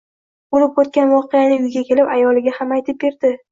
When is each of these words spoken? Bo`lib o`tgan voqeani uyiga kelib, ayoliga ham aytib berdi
Bo`lib 0.55 0.79
o`tgan 0.83 1.11
voqeani 1.17 1.59
uyiga 1.61 1.85
kelib, 1.91 2.11
ayoliga 2.17 2.57
ham 2.59 2.77
aytib 2.81 3.01
berdi 3.07 3.35